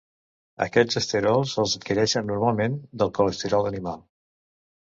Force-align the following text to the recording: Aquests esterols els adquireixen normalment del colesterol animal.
Aquests 0.65 0.97
esterols 1.01 1.53
els 1.65 1.77
adquireixen 1.79 2.27
normalment 2.31 2.81
del 3.03 3.15
colesterol 3.19 3.73
animal. 3.75 4.05